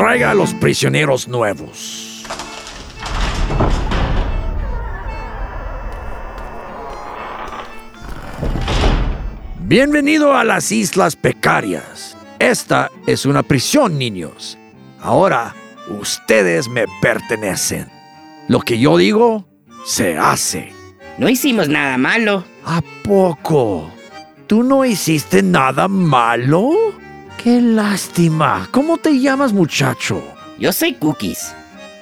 traiga 0.00 0.30
a 0.30 0.34
los 0.34 0.54
prisioneros 0.54 1.28
nuevos. 1.28 2.24
Bienvenido 9.58 10.34
a 10.34 10.42
las 10.44 10.72
Islas 10.72 11.16
Pecarias. 11.16 12.16
Esta 12.38 12.90
es 13.06 13.26
una 13.26 13.42
prisión, 13.42 13.98
niños. 13.98 14.56
Ahora, 15.02 15.54
ustedes 16.00 16.66
me 16.66 16.86
pertenecen. 17.02 17.86
Lo 18.48 18.60
que 18.60 18.78
yo 18.78 18.96
digo, 18.96 19.46
se 19.84 20.16
hace. 20.16 20.72
No 21.18 21.28
hicimos 21.28 21.68
nada 21.68 21.98
malo. 21.98 22.42
¿A 22.64 22.80
poco? 23.04 23.90
¿Tú 24.46 24.62
no 24.62 24.82
hiciste 24.86 25.42
nada 25.42 25.88
malo? 25.88 26.99
Qué 27.42 27.58
lástima. 27.58 28.68
¿Cómo 28.70 28.98
te 28.98 29.18
llamas, 29.18 29.54
muchacho? 29.54 30.22
Yo 30.58 30.74
soy 30.74 30.92
Cookies. 30.92 31.54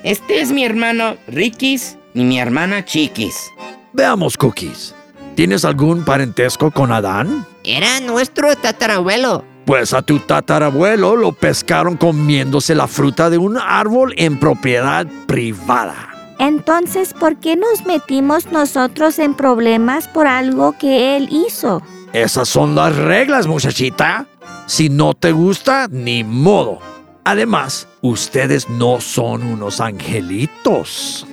Este 0.02 0.40
es 0.40 0.50
mi 0.50 0.64
hermano 0.64 1.16
Ricky's 1.28 1.96
y 2.12 2.24
mi 2.24 2.40
hermana 2.40 2.84
Chiquis. 2.84 3.52
Veamos, 3.92 4.36
Cookies. 4.36 4.96
¿Tienes 5.36 5.64
algún 5.64 6.04
parentesco 6.04 6.72
con 6.72 6.90
Adán? 6.90 7.46
Era 7.62 8.00
nuestro 8.00 8.56
tatarabuelo. 8.56 9.44
Pues 9.64 9.92
a 9.92 10.02
tu 10.02 10.18
tatarabuelo 10.18 11.14
lo 11.14 11.30
pescaron 11.30 11.96
comiéndose 11.96 12.74
la 12.74 12.88
fruta 12.88 13.30
de 13.30 13.38
un 13.38 13.58
árbol 13.58 14.14
en 14.16 14.40
propiedad 14.40 15.06
privada. 15.28 16.34
Entonces, 16.40 17.14
¿por 17.14 17.36
qué 17.36 17.54
nos 17.54 17.86
metimos 17.86 18.50
nosotros 18.50 19.20
en 19.20 19.34
problemas 19.34 20.08
por 20.08 20.26
algo 20.26 20.76
que 20.76 21.16
él 21.16 21.28
hizo? 21.30 21.80
Esas 22.12 22.48
son 22.48 22.74
las 22.74 22.96
reglas, 22.96 23.46
muchachita. 23.46 24.26
Si 24.68 24.90
no 24.90 25.14
te 25.14 25.32
gusta, 25.32 25.88
ni 25.90 26.22
modo. 26.22 26.78
Además, 27.24 27.88
ustedes 28.02 28.68
no 28.68 29.00
son 29.00 29.42
unos 29.42 29.80
angelitos. 29.80 31.26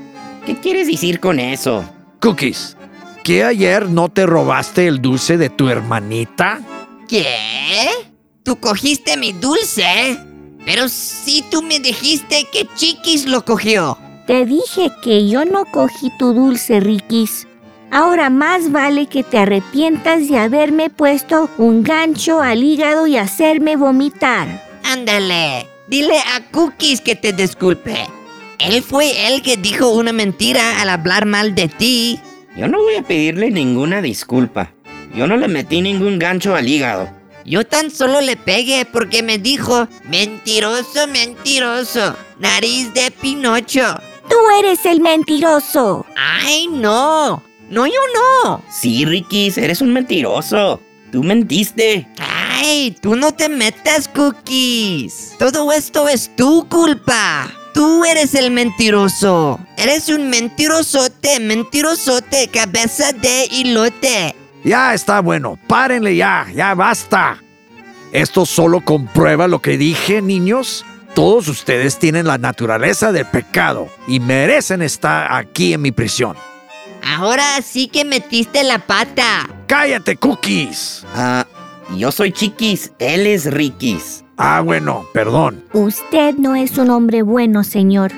¿Qué 0.45 0.57
quieres 0.57 0.87
decir 0.87 1.19
con 1.19 1.41
eso? 1.41 1.83
Cookies, 2.21 2.77
¿que 3.25 3.43
ayer 3.43 3.89
no 3.89 4.07
te 4.07 4.25
robaste 4.25 4.87
el 4.87 5.01
dulce 5.01 5.35
de 5.37 5.49
tu 5.49 5.67
hermanita? 5.67 6.61
¿Qué? 7.09 7.89
¿Tú 8.43 8.55
cogiste 8.55 9.17
mi 9.17 9.33
dulce? 9.33 10.17
Pero 10.65 10.87
si 10.87 11.43
tú 11.51 11.61
me 11.61 11.81
dijiste 11.81 12.47
que 12.53 12.69
Chiquis 12.75 13.25
lo 13.25 13.43
cogió. 13.43 13.97
Te 14.27 14.45
dije 14.45 14.93
que 15.03 15.27
yo 15.27 15.43
no 15.43 15.65
cogí 15.65 16.09
tu 16.17 16.33
dulce, 16.33 16.79
Rikis. 16.79 17.49
Ahora 17.91 18.29
más 18.29 18.71
vale 18.71 19.07
que 19.07 19.23
te 19.23 19.37
arrepientas 19.37 20.27
de 20.27 20.37
haberme 20.37 20.89
puesto 20.89 21.49
un 21.57 21.83
gancho 21.83 22.41
al 22.41 22.63
hígado 22.63 23.07
y 23.07 23.17
hacerme 23.17 23.75
vomitar. 23.75 24.47
Ándale, 24.83 25.67
dile 25.87 26.17
a 26.19 26.51
Cookies 26.51 27.01
que 27.01 27.15
te 27.15 27.31
disculpe. 27.33 27.95
Él 28.59 28.83
fue 28.83 29.27
el 29.27 29.41
que 29.41 29.57
dijo 29.57 29.89
una 29.89 30.13
mentira 30.13 30.81
al 30.81 30.89
hablar 30.89 31.25
mal 31.25 31.55
de 31.55 31.67
ti. 31.67 32.19
Yo 32.55 32.67
no 32.67 32.81
voy 32.81 32.95
a 32.95 33.03
pedirle 33.03 33.51
ninguna 33.51 34.01
disculpa. 34.01 34.71
Yo 35.13 35.27
no 35.27 35.37
le 35.37 35.47
metí 35.47 35.81
ningún 35.81 36.19
gancho 36.19 36.55
al 36.55 36.67
hígado. 36.67 37.09
Yo 37.45 37.65
tan 37.65 37.91
solo 37.91 38.21
le 38.21 38.37
pegué 38.37 38.85
porque 38.85 39.21
me 39.21 39.37
dijo, 39.37 39.87
mentiroso, 40.05 41.07
mentiroso, 41.07 42.15
nariz 42.39 42.91
de 42.93 43.11
Pinocho. 43.11 44.01
Tú 44.27 44.35
eres 44.59 44.85
el 44.85 44.99
mentiroso. 44.99 46.05
Ay, 46.15 46.67
no. 46.67 47.43
No, 47.69 47.87
yo 47.87 47.93
no. 48.43 48.63
Sí, 48.69 49.05
Ricky, 49.05 49.51
eres 49.55 49.81
un 49.81 49.91
mentiroso. 49.91 50.81
Tú 51.11 51.23
mentiste. 51.23 52.07
Ay, 52.19 52.95
tú 53.01 53.15
no 53.15 53.33
te 53.33 53.49
metas, 53.49 54.07
Cookies. 54.07 55.35
Todo 55.39 55.71
esto 55.71 56.07
es 56.09 56.35
tu 56.35 56.67
culpa. 56.67 57.49
Tú 57.73 58.05
eres 58.05 58.35
el 58.35 58.51
mentiroso. 58.51 59.59
Eres 59.77 60.09
un 60.09 60.29
mentirosote, 60.29 61.39
mentirosote, 61.39 62.47
cabeza 62.47 63.11
de 63.11 63.47
hilote. 63.51 64.35
Ya 64.63 64.93
está 64.93 65.19
bueno, 65.19 65.59
párenle 65.67 66.15
ya, 66.15 66.47
ya 66.55 66.73
basta. 66.73 67.37
Esto 68.11 68.45
solo 68.45 68.81
comprueba 68.81 69.47
lo 69.47 69.61
que 69.61 69.77
dije, 69.77 70.21
niños. 70.21 70.85
Todos 71.13 71.47
ustedes 71.47 71.99
tienen 71.99 72.27
la 72.27 72.37
naturaleza 72.37 73.11
del 73.11 73.25
pecado 73.25 73.89
y 74.07 74.19
merecen 74.19 74.81
estar 74.81 75.33
aquí 75.33 75.73
en 75.73 75.81
mi 75.81 75.91
prisión. 75.91 76.35
Ahora 77.05 77.61
sí 77.61 77.87
que 77.87 78.03
metiste 78.03 78.63
la 78.63 78.79
pata. 78.79 79.47
¡Cállate, 79.67 80.17
Cookies! 80.17 81.05
Ah, 81.13 81.45
yo 81.95 82.11
soy 82.11 82.31
Chiquis, 82.31 82.91
él 82.97 83.27
es 83.27 83.45
Ricky's. 83.45 84.23
Ah, 84.37 84.61
bueno, 84.61 85.05
perdón. 85.13 85.63
Usted 85.73 86.33
no 86.35 86.55
es 86.55 86.77
un 86.79 86.89
hombre 86.89 87.21
bueno, 87.21 87.63
señor. 87.63 88.11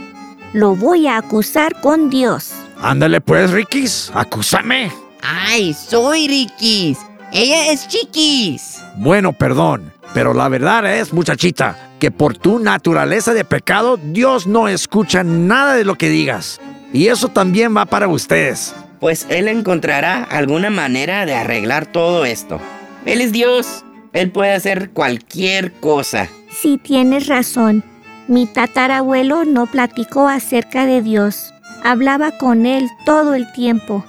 Lo 0.54 0.76
voy 0.76 1.08
a 1.08 1.18
acusar 1.18 1.80
con 1.82 2.10
Dios. 2.10 2.54
Ándale 2.82 3.20
pues, 3.20 3.52
Ricky's, 3.52 4.10
acúsame. 4.14 4.90
Ay, 5.22 5.74
soy 5.74 6.28
Ricky's. 6.28 6.98
Ella 7.34 7.72
es 7.72 7.90
Chiquis. 7.90 8.82
Bueno, 8.96 9.34
perdón, 9.34 9.92
pero 10.14 10.34
la 10.34 10.48
verdad 10.48 10.96
es, 10.96 11.12
muchachita, 11.12 11.92
que 12.00 12.10
por 12.10 12.38
tu 12.38 12.60
naturaleza 12.60 13.34
de 13.34 13.44
pecado, 13.44 13.98
Dios 13.98 14.48
no 14.48 14.70
escucha 14.70 15.24
nada 15.24 15.76
de 15.76 15.84
lo 15.84 15.96
que 15.96 16.10
digas. 16.10 16.62
Y 16.94 17.08
eso 17.08 17.28
también 17.30 17.76
va 17.76 17.86
para 17.86 18.08
ustedes. 18.08 18.74
Pues 19.00 19.28
Él 19.30 19.48
encontrará 19.48 20.24
alguna 20.24 20.70
manera 20.70 21.26
de 21.26 21.36
arreglar 21.36 21.86
todo 21.86 22.26
esto. 22.26 22.60
Él 23.06 23.22
es 23.22 23.32
Dios. 23.32 23.84
Él 24.14 24.32
puede 24.32 24.54
hacer 24.54 24.90
cualquier 24.92 25.72
cosa. 25.74 26.30
Sí, 26.50 26.80
tienes 26.82 27.28
razón. 27.28 27.84
Mi 28.28 28.46
tatarabuelo 28.46 29.46
no 29.46 29.68
platicó 29.68 30.28
acerca 30.28 30.86
de 30.86 31.02
Dios. 31.02 31.54
Hablaba 31.84 32.32
con 32.32 32.66
él 32.66 32.90
todo 33.06 33.36
el 33.36 33.52
tiempo. 33.54 34.04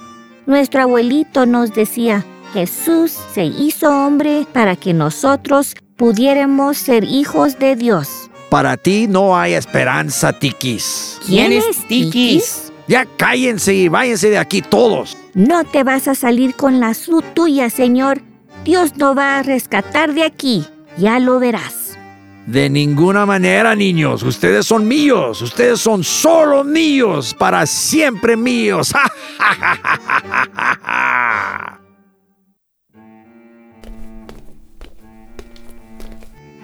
Nuestro 0.45 0.81
abuelito 0.81 1.45
nos 1.45 1.73
decía, 1.73 2.25
Jesús 2.53 3.15
se 3.33 3.45
hizo 3.45 3.89
hombre 3.89 4.47
para 4.51 4.75
que 4.75 4.93
nosotros 4.93 5.75
pudiéramos 5.95 6.77
ser 6.77 7.03
hijos 7.03 7.59
de 7.59 7.75
Dios. 7.75 8.29
Para 8.49 8.77
ti 8.77 9.05
no 9.07 9.37
hay 9.37 9.53
esperanza, 9.53 10.33
Tikis. 10.33 11.19
¿Quién 11.25 11.51
es 11.51 11.87
Tikis? 11.87 12.68
Ya 12.89 13.05
cállense 13.05 13.71
y 13.75 13.87
váyanse 13.87 14.31
de 14.31 14.39
aquí 14.39 14.63
todos. 14.63 15.15
No 15.35 15.63
te 15.63 15.83
vas 15.83 16.07
a 16.07 16.15
salir 16.15 16.55
con 16.55 16.79
la 16.79 16.95
su 16.95 17.21
tuya, 17.21 17.69
Señor. 17.69 18.23
Dios 18.65 18.97
no 18.97 19.13
va 19.13 19.37
a 19.37 19.43
rescatar 19.43 20.15
de 20.15 20.23
aquí. 20.23 20.65
Ya 20.97 21.19
lo 21.19 21.39
verás. 21.39 21.99
De 22.47 22.67
ninguna 22.67 23.27
manera, 23.27 23.75
niños. 23.75 24.23
Ustedes 24.23 24.65
son 24.65 24.87
míos. 24.87 25.39
Ustedes 25.43 25.79
son 25.79 26.03
solo 26.03 26.63
míos. 26.63 27.35
Para 27.37 27.67
siempre 27.67 28.35
míos. 28.35 28.91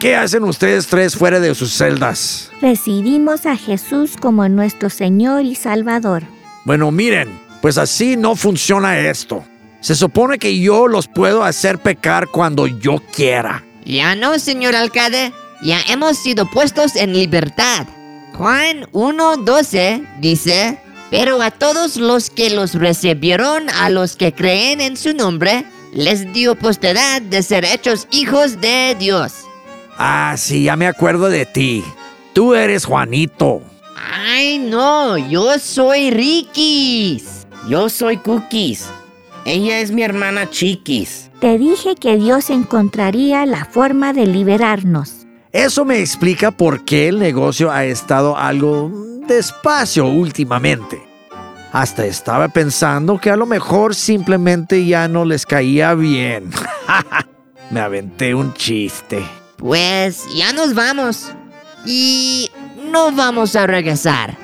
¿Qué 0.05 0.15
hacen 0.15 0.43
ustedes 0.43 0.85
tres 0.85 1.15
fuera 1.15 1.39
de 1.39 1.55
sus 1.55 1.73
celdas? 1.73 2.51
Recibimos 2.61 3.47
a 3.47 3.57
Jesús 3.57 4.11
como 4.21 4.47
nuestro 4.47 4.91
Señor 4.91 5.45
y 5.45 5.55
Salvador. 5.55 6.21
Bueno, 6.63 6.91
miren, 6.91 7.27
pues 7.59 7.79
así 7.79 8.15
no 8.15 8.35
funciona 8.35 8.99
esto. 8.99 9.43
Se 9.81 9.95
supone 9.95 10.37
que 10.37 10.59
yo 10.59 10.87
los 10.87 11.07
puedo 11.07 11.43
hacer 11.43 11.79
pecar 11.79 12.27
cuando 12.27 12.67
yo 12.67 13.01
quiera. 13.15 13.65
Ya 13.83 14.13
no, 14.13 14.37
señor 14.37 14.75
alcalde. 14.75 15.33
Ya 15.63 15.81
hemos 15.89 16.19
sido 16.19 16.47
puestos 16.51 16.95
en 16.95 17.11
libertad. 17.13 17.87
Juan 18.33 18.83
1.12 18.91 20.05
dice, 20.21 20.77
pero 21.09 21.41
a 21.41 21.49
todos 21.49 21.97
los 21.97 22.29
que 22.29 22.51
los 22.51 22.75
recibieron, 22.75 23.71
a 23.71 23.89
los 23.89 24.15
que 24.15 24.33
creen 24.33 24.81
en 24.81 24.97
su 24.97 25.15
nombre, 25.15 25.65
les 25.93 26.31
dio 26.31 26.53
postedad 26.53 27.23
de 27.23 27.41
ser 27.41 27.65
hechos 27.65 28.07
hijos 28.11 28.61
de 28.61 28.95
Dios. 28.99 29.45
Ah, 29.97 30.35
sí, 30.37 30.63
ya 30.63 30.75
me 30.75 30.87
acuerdo 30.87 31.29
de 31.29 31.45
ti. 31.45 31.83
Tú 32.33 32.53
eres 32.53 32.85
Juanito. 32.85 33.61
Ay, 33.95 34.57
no, 34.59 35.17
yo 35.17 35.57
soy 35.59 36.11
Ricky's. 36.11 37.47
Yo 37.67 37.89
soy 37.89 38.17
Cookies. 38.17 38.87
Ella 39.45 39.79
es 39.79 39.91
mi 39.91 40.03
hermana 40.03 40.49
Chiquis. 40.49 41.29
Te 41.39 41.57
dije 41.57 41.95
que 41.95 42.17
Dios 42.17 42.49
encontraría 42.49 43.45
la 43.45 43.65
forma 43.65 44.11
de 44.11 44.25
liberarnos. 44.25 45.25
Eso 45.51 45.85
me 45.85 45.99
explica 45.99 46.51
por 46.51 46.83
qué 46.83 47.07
el 47.07 47.19
negocio 47.19 47.71
ha 47.71 47.85
estado 47.85 48.37
algo 48.37 48.91
despacio 49.27 50.07
últimamente. 50.07 51.01
Hasta 51.71 52.05
estaba 52.05 52.47
pensando 52.47 53.19
que 53.19 53.29
a 53.29 53.35
lo 53.35 53.45
mejor 53.45 53.95
simplemente 53.95 54.85
ya 54.85 55.07
no 55.07 55.25
les 55.25 55.45
caía 55.45 55.93
bien. 55.93 56.49
me 57.71 57.79
aventé 57.79 58.33
un 58.33 58.53
chiste. 58.53 59.23
Pues 59.57 60.25
ya 60.35 60.53
nos 60.53 60.73
vamos. 60.73 61.31
Y 61.85 62.49
no 62.91 63.11
vamos 63.11 63.55
a 63.55 63.67
regresar. 63.67 64.37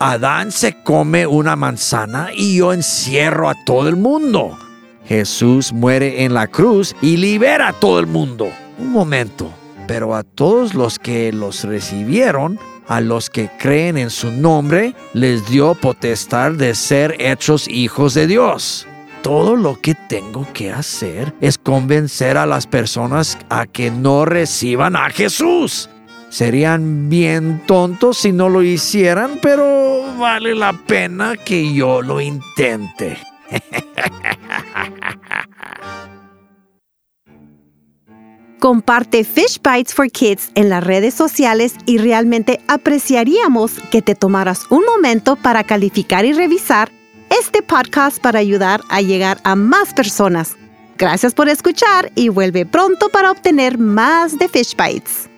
Adán 0.00 0.52
se 0.52 0.82
come 0.82 1.26
una 1.26 1.56
manzana 1.56 2.28
y 2.34 2.58
yo 2.58 2.74
encierro 2.74 3.48
a 3.48 3.54
todo 3.64 3.88
el 3.88 3.96
mundo. 3.96 4.58
Jesús 5.06 5.72
muere 5.72 6.24
en 6.24 6.34
la 6.34 6.46
cruz 6.46 6.94
y 7.00 7.16
libera 7.16 7.68
a 7.68 7.72
todo 7.72 8.00
el 8.00 8.06
mundo. 8.06 8.48
Un 8.78 8.92
momento, 8.92 9.50
pero 9.86 10.14
a 10.14 10.22
todos 10.22 10.74
los 10.74 10.98
que 10.98 11.32
los 11.32 11.64
recibieron, 11.64 12.58
a 12.88 13.00
los 13.00 13.30
que 13.30 13.50
creen 13.58 13.96
en 13.96 14.10
su 14.10 14.30
nombre, 14.30 14.94
les 15.12 15.48
dio 15.48 15.74
potestad 15.74 16.52
de 16.52 16.74
ser 16.74 17.16
hechos 17.18 17.68
hijos 17.68 18.14
de 18.14 18.26
Dios. 18.26 18.86
Todo 19.22 19.56
lo 19.56 19.80
que 19.80 19.94
tengo 19.94 20.46
que 20.52 20.70
hacer 20.70 21.32
es 21.40 21.56
convencer 21.56 22.36
a 22.36 22.44
las 22.46 22.66
personas 22.66 23.38
a 23.48 23.66
que 23.66 23.90
no 23.90 24.26
reciban 24.26 24.96
a 24.96 25.08
Jesús. 25.10 25.88
Serían 26.28 27.08
bien 27.08 27.62
tontos 27.66 28.18
si 28.18 28.32
no 28.32 28.48
lo 28.48 28.62
hicieran, 28.62 29.38
pero 29.40 30.02
vale 30.18 30.54
la 30.54 30.72
pena 30.72 31.36
que 31.36 31.72
yo 31.72 32.02
lo 32.02 32.20
intente. 32.20 33.16
Comparte 38.64 39.24
Fish 39.24 39.60
Bites 39.62 39.92
for 39.92 40.10
Kids 40.10 40.50
en 40.54 40.70
las 40.70 40.82
redes 40.82 41.12
sociales 41.12 41.74
y 41.84 41.98
realmente 41.98 42.62
apreciaríamos 42.66 43.72
que 43.90 44.00
te 44.00 44.14
tomaras 44.14 44.62
un 44.70 44.86
momento 44.86 45.36
para 45.36 45.64
calificar 45.64 46.24
y 46.24 46.32
revisar 46.32 46.90
este 47.28 47.60
podcast 47.60 48.22
para 48.22 48.38
ayudar 48.38 48.80
a 48.88 49.02
llegar 49.02 49.36
a 49.44 49.54
más 49.54 49.92
personas. 49.92 50.56
Gracias 50.96 51.34
por 51.34 51.50
escuchar 51.50 52.10
y 52.14 52.30
vuelve 52.30 52.64
pronto 52.64 53.10
para 53.10 53.32
obtener 53.32 53.76
más 53.76 54.38
de 54.38 54.48
Fish 54.48 54.74
Bites. 54.74 55.28